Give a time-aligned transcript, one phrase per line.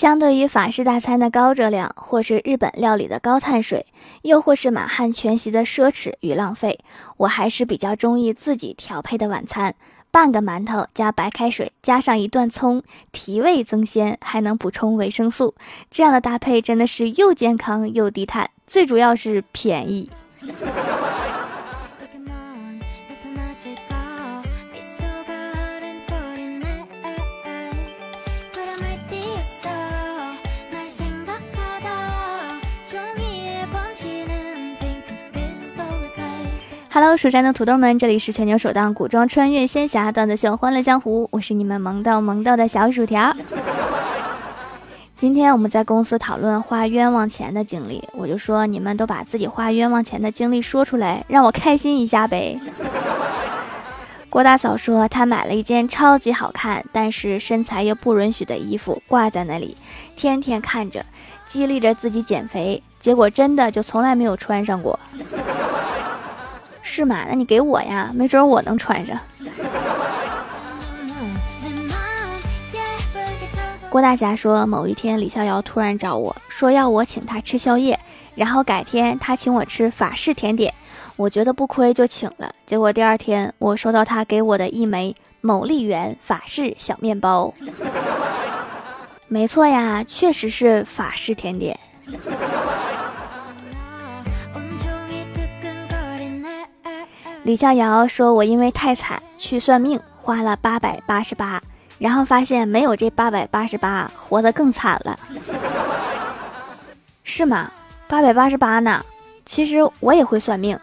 [0.00, 3.84] 相对于法式大餐的高热量，或是日本料理的高碳水，
[4.22, 6.78] 又或是满汉全席的奢侈与浪费，
[7.18, 9.74] 我还是比较中意自己调配的晚餐。
[10.10, 12.82] 半个馒头加白开水，加上一段葱，
[13.12, 15.54] 提味增鲜，还能补充维生素。
[15.90, 20.08] 这样的搭配真的是又健康又低碳，最主要是便宜。
[36.92, 43.32] Hello，蜀山的土豆们，这里是全球首档古装穿越仙侠段子秀《欢乐江湖》，我是你们萌到萌到的小薯条。
[45.16, 52.60] 今天我们在公司讨论花冤枉钱的经历，我就说你们都把自己花冤枉钱的经历说出来，让我开心一下呗。
[54.28, 59.76] 郭大嫂说她买了一件超级好看，但是身材又不允许的衣服挂在那里，
[60.16, 61.06] 天天看着，
[61.48, 64.98] 激励着自己减肥，结果真的就从来没有穿上过。
[66.82, 67.24] 是吗？
[67.28, 69.18] 那你给我呀，没准我能穿上。
[73.88, 77.98] 郭大侠说，某一天李逍遥突然找我说要我请他吃宵夜，
[78.36, 80.72] 然后改天他请我吃法式甜点，
[81.16, 82.54] 我觉得不亏就请了。
[82.66, 87.52] 结果第二天我收到他给我的一枚某丽园法式小面包。
[89.26, 91.76] 没错呀，确实是法式甜点。
[97.42, 101.60] 李逍遥说：“我因为太惨去算命，花了八百八十八，
[101.98, 105.18] 然后发现没有这八百八十八，活得更惨了，
[107.24, 107.70] 是吗？
[108.06, 109.02] 八百八十八呢？
[109.46, 110.78] 其实我也会算命。”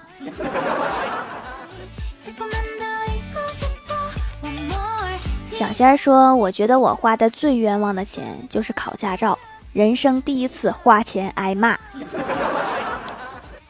[5.51, 9.37] 小仙儿说：“我觉得我花的最冤枉的钱就是考驾照，
[9.73, 11.77] 人生第一次花钱挨骂。”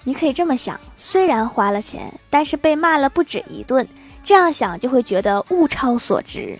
[0.07, 3.85] 你可以这么想，虽然花了钱，但是被骂了不止一顿，
[4.23, 6.57] 这样想就会觉得物超所值。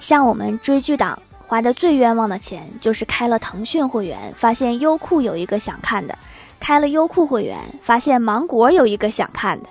[0.00, 6.14] 像我们追剧党花的最冤枉的钱，就是开了腾讯会员，发现优酷有一个想看的；
[6.60, 9.68] 开了优酷会员，发现芒果有一个想看的。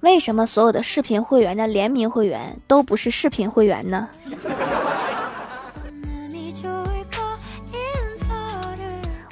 [0.00, 4.08] 为什么所有的视频会员的联名会员都不是视频会员呢？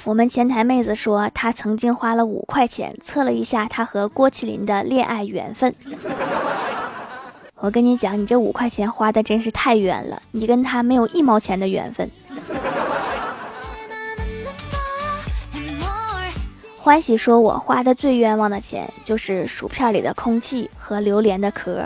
[0.05, 5.73] 我们前台妹子说，她曾经花了五块钱测了一下她和郭麒麟的恋爱缘分。
[7.55, 12.07] 我跟你讲，你这五块钱花的真是太冤了，你跟他没有一毛钱的缘分。
[16.77, 21.83] 欢喜说，我花的最冤枉的钱就是薯片里的空气和榴莲的壳。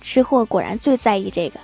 [0.00, 1.58] 吃货果然最在意这个。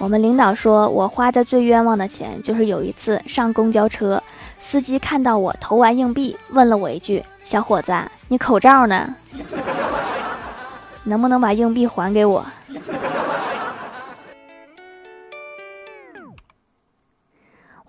[0.00, 4.20] 我们领导说，我花的最冤枉的钱就是有一次上公交车，
[4.58, 7.92] 司机看到我投完硬币，问了我一句：“小伙子，
[8.28, 9.14] 你口罩呢？
[11.04, 12.42] 能不能把硬币还给我？”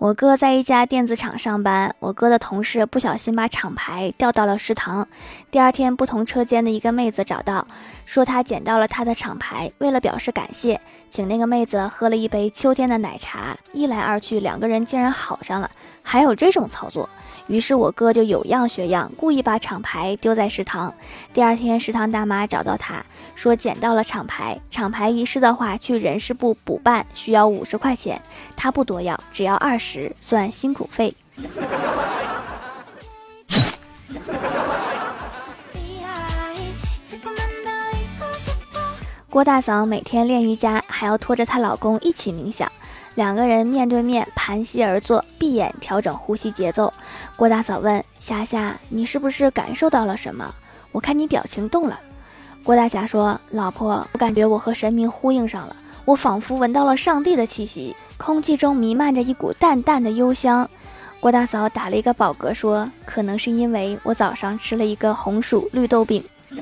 [0.02, 5.06] 我哥在一家电子厂上班，我哥的同事不小心把厂牌掉到了食堂。
[5.48, 7.64] 第二天，不同车间的一个妹子找到，
[8.04, 9.70] 说她捡到了他的厂牌。
[9.78, 13.56] 为了表示感谢，请那个妹子喝了一杯秋天的奶茶。
[13.72, 15.70] 一来二去，两个人竟然好上了。
[16.02, 17.08] 还有这种操作？
[17.48, 20.94] 于是我哥就有样学样，故意把厂牌丢在食堂。
[21.32, 23.04] 第二天，食堂大妈找到他
[23.34, 28.20] 说捡到了厂牌，厂牌遗失的话去人事部补办需要五十块钱，
[28.56, 31.14] 他不多要，只要二十，算辛苦费。
[39.28, 42.70] 郭大嫂每天练瑜伽，还要拖着她老公一起冥想。
[43.14, 46.92] 两个人面对面盘膝而坐，闭眼调整呼吸节奏。
[47.36, 50.54] 郭大嫂问霞霞：“你是不是感受到了什么？
[50.92, 52.00] 我看你表情动了。”
[52.64, 60.68] 郭大侠说：“老婆，我感觉我和神明呼应上了，我仿佛闻到了上帝的气息，空气中弥漫着一股淡淡的幽香。”
[61.20, 66.24] 郭大嫂打了一个饱嗝说：“可能是因为我早上吃了一个红薯绿豆饼。”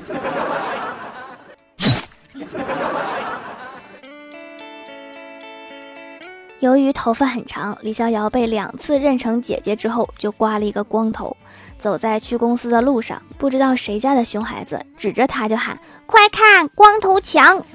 [6.61, 11.35] 由于头发很长，李逍遥被两次认成姐姐之后，就刮了一个光头。
[11.79, 17.65] 走在去公司的路上，不知道谁家的熊孩子指着他就喊：“快看，光头强！”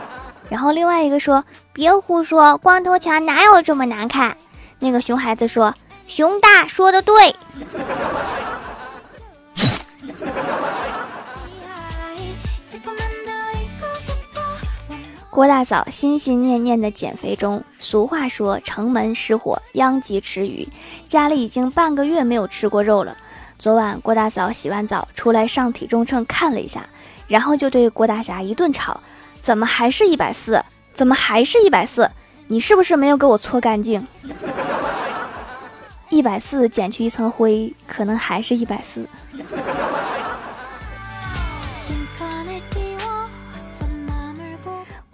[0.48, 1.44] 然后另外一个说
[1.74, 4.36] ：“别胡说，光头强哪有这么难看？”
[4.78, 5.74] 那个熊孩子说
[6.06, 7.34] ：“熊大说的对。”
[15.34, 20.68] 郭大嫂心心念念的减肥中，俗话说城门失火，殃及池鱼，
[21.08, 23.16] 家里已经半个月没有吃过肉了。
[23.58, 26.86] 昨晚郭大嫂洗完澡出来上体重秤看了一下，
[27.26, 29.00] 然后就对郭大侠一顿吵
[29.42, 30.62] ：“怎么还是一百四？
[30.92, 32.08] 怎么还是一百四？
[32.46, 34.06] 你是不是没有给我搓干净？
[36.10, 39.04] 一百四减去一层灰，可能还是一百四。”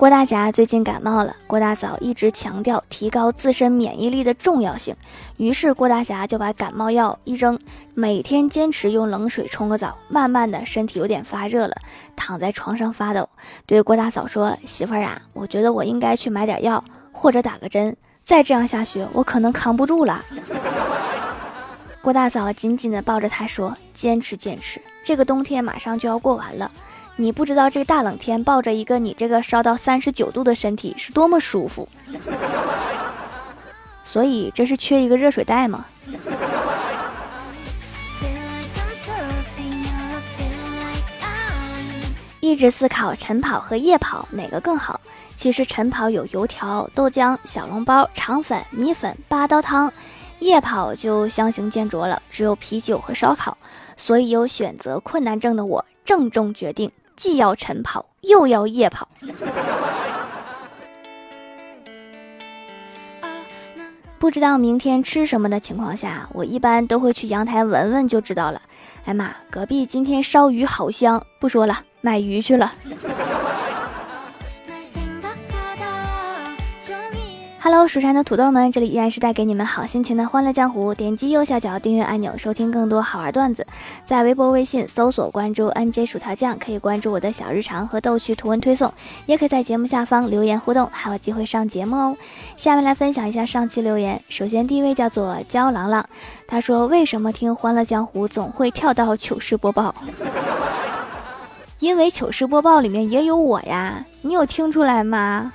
[0.00, 4.96] 郭大侠最近感冒了，郭大嫂一直强调提高自身免疫力的重要性，
[5.36, 7.60] 于是郭大侠就把感冒药一扔，
[7.92, 11.74] 每天坚持用冷水冲个澡，慢慢的身体有点发热了，
[12.16, 13.28] 躺在床上发抖，
[13.66, 16.82] 对郭大嫂说：“媳妇儿啊，我觉得我应该去买点药
[17.12, 17.94] 或者打个针，
[18.24, 20.24] 再这样下去我可能扛不住了。
[22.00, 26.72] ”郭大嫂紧紧地抱着他说：“坚持坚持，这个冬天马上就要过完了。”
[27.20, 31.86] 你不知道这个大冷天抱着一个你这个烧到三十九度的身体是多么舒服，
[34.02, 35.84] 所以这是缺一个热水袋吗？
[42.40, 44.98] 一直思考晨跑和夜跑哪个更好？
[45.36, 49.92] 其实晨跑有油条、豆浆、小笼包、肠粉、米粉、八刀汤，
[50.38, 53.58] 夜跑就相形见绌了，只有啤酒和烧烤。
[53.94, 56.90] 所以有选择困难症的我郑重决定。
[57.20, 59.06] 既要晨跑，又要夜跑。
[64.18, 68.62] 不知道明天吃什么的情况下，我一般都会去阳台闻闻就知道了。
[69.04, 71.22] 哎妈，隔壁今天烧鱼好香！
[71.38, 72.72] 不说了，买鱼去了。
[77.72, 80.92] Hello，蜀山的土豆们，这里依然是带给你们好心情的欢乐江湖。
[80.92, 83.64] 点击右下角订阅按钮，收听更多好玩段子。
[84.04, 88.92] 在微博、微信搜索关注 NJ 薯条酱，可以关注我的小日常和逗趣图文推送，
[89.24, 92.16] 也可以在节目下方留言互动，还有机会上节目哦。
[92.56, 94.20] 下面来分享一下上期留言。
[94.28, 96.04] 首先第一位叫做焦郎朗，
[96.48, 99.94] 他说：“为什么听欢乐江湖总会跳到糗事播报？
[101.78, 105.52] 因为糗事播报里面也有我呀，你有听出来吗？”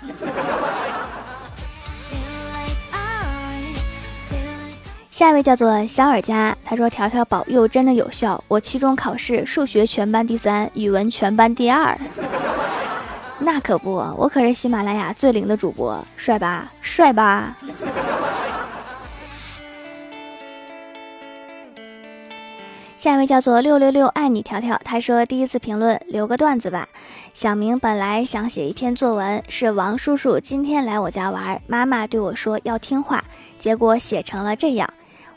[5.15, 11.97] 下一位叫做小尔佳，他说：“条条保佑真的有效，我期中考试数学全班第三，语文全班第二。
[13.39, 16.69] 那可不，我可是喜马拉雅最灵的主播，帅吧？
[16.81, 17.55] 帅吧？”
[22.97, 26.89] 下一位叫做六六六爱你条条，他说：“第一次评论，留个段子吧。
[27.33, 33.23] 小明本来想写一篇作文，是王叔叔今天来我家玩，妈妈对我说要听话，
[33.57, 34.89] 结果写成了这样。”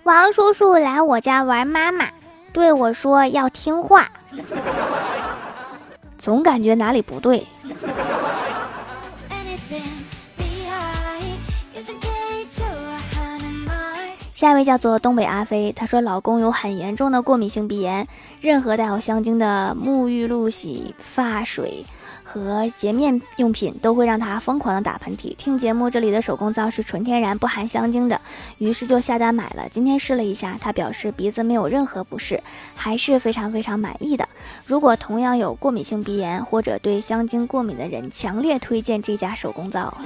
[0.09, 2.07] 王叔叔来我家玩，妈妈
[2.55, 4.09] 对我说要听话，
[6.17, 7.47] 总感觉哪里不对。
[14.35, 18.09] 下一位叫做东北阿飞，他说老公有很严重的过敏性鼻炎，
[18.41, 21.85] 任何带有香精的沐浴露、洗发水。
[22.31, 25.35] 和洁面用品都会让他疯狂的打喷嚏。
[25.37, 28.21] 听节目，这里的手工皂是纯天然不含香精的，
[28.59, 29.67] 于是就下单买了。
[29.71, 32.39] 今天试了一下，他表示鼻子没有任何不适，
[32.75, 34.29] 还是非常非常满意的。
[34.67, 39.97] 如果同样有过敏性鼻炎或者对香精过敏的人，强烈推荐这家手工皂。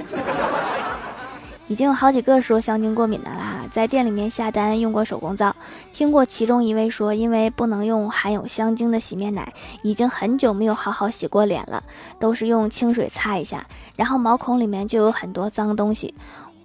[1.67, 5.55] 已经有好几个说香精过敏的啦，在店里面下单用过手工皂，
[5.91, 11.81] 听过其中一位说，因为不能用含有香精的洗面奶，已经很久没有好好洗过脸了，
[12.19, 13.65] 都是用清水擦一下，
[13.95, 16.13] 然后毛孔里面就有很多脏东西，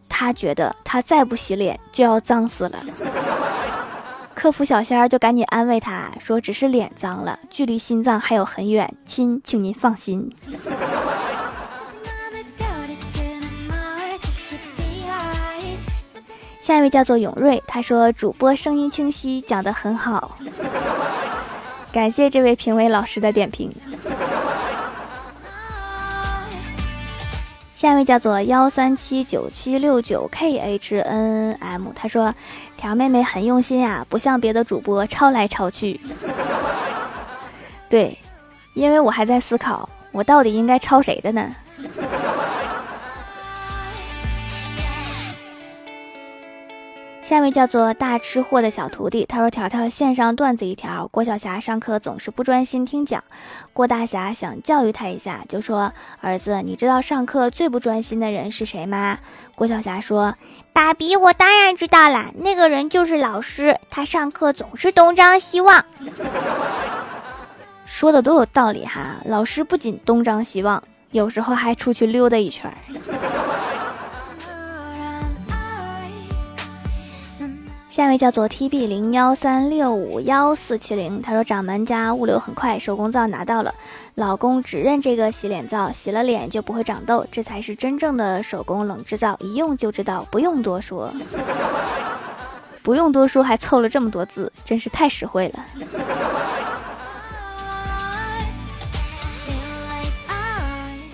[0.09, 2.79] 他觉得他再不洗脸就要脏死了。
[4.35, 10.31] 客服小仙儿就赶紧安慰他说，只是脸脏了，距离心脏还有很远，亲，请您放心。
[16.69, 20.37] 下一位叫做永瑞，他说主播声音清晰，讲得很好，
[21.91, 23.73] 感谢这位评委老师的点评。
[27.75, 32.35] 下一位叫做幺三七九七六九 khnm，他说
[32.77, 35.99] 条妹妹很用心啊，不像别的主播抄来抄去。
[37.89, 38.19] 对，
[38.75, 41.51] 因为我还在思考，我到底应该抄谁的呢？
[47.29, 53.23] 下一位叫做大吃货的小徒弟，他说：“条条线上段子一条，郭晓霞上课总是不专心听讲，
[53.75, 55.93] 郭大侠想教育他一下，就说：
[56.23, 59.19] 儿子，你知道上课最不专心的人是谁吗？
[59.55, 60.37] 郭晓霞说：
[60.73, 65.85] 爸比，我当然知道啦，那个人就是老师，他上课总是东张西望。
[67.85, 69.17] 说的都有道理哈。
[69.27, 72.73] 老师不仅东张西望，有时候还出去溜达一圈。
[77.99, 83.75] 下一位叫做 T B 零幺三六五幺四七零，他说掌门家物流很快，手工皂拿到了，
[84.15, 91.13] 老公只认这个洗脸皂，洗了脸就不会长痘，这才是真正的手工冷制皂，一用就知道，不用多说，
[92.85, 95.65] 不用多说，还凑了这么多字，真是太实惠了。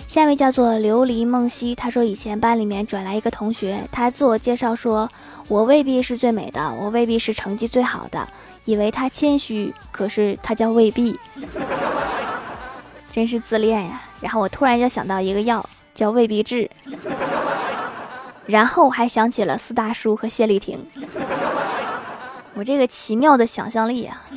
[0.07, 5.09] 下一位叫做琉璃梦溪，他说以前班里面转来一个同学，他自我介绍说。
[5.47, 8.27] 我未必是最美的，我未必是成绩最好的，
[8.65, 11.19] 以为他谦虚，可是他叫未必，
[13.11, 14.01] 真是自恋呀。
[14.21, 16.69] 然后我突然就想到一个药，叫未必治，
[18.45, 20.83] 然后还想起了四大叔和谢丽婷，
[22.55, 24.21] 我这个奇妙的想象力啊。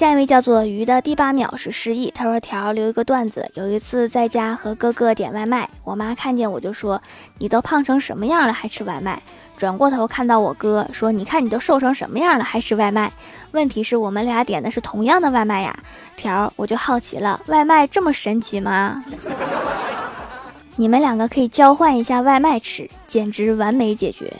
[0.00, 2.10] 下一位叫做鱼的第八秒是失忆。
[2.10, 7.02] 他说：“条留一个段子，有一次在家和哥哥点外卖，我妈看见我就说
[7.36, 9.20] ：‘你都胖成什么样了还吃外卖？’
[9.58, 13.12] 转过头看到我哥说：‘你看你都瘦成什么样了还吃外卖？’
[13.52, 15.78] 问题是我们俩点的是同样的外卖呀。
[16.16, 19.04] 条我就好奇了，外卖这么神奇吗？
[20.76, 24.32] 你们两个可以交换一下外卖吃，简直完美解决。”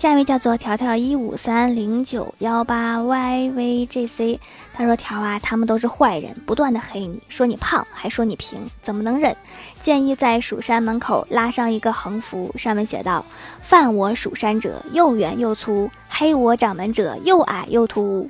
[0.00, 4.38] 下一位叫做条条一五三零九幺八 yvgc，
[4.72, 9.36] 他说条啊，他们都是坏人，不断的黑你，说你胖，还说你平，怎么能忍？
[9.82, 13.22] 建议在蜀山门口拉上一个横幅，上面写道：
[13.60, 18.26] 犯我蜀山者，又圆又粗；黑我掌门者，又矮又秃。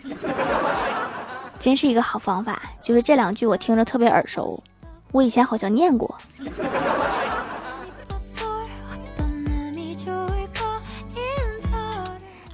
[1.60, 4.60] 真是一个好方法，就是这两句我听着特别耳熟，
[5.12, 6.18] 我以前好像念过。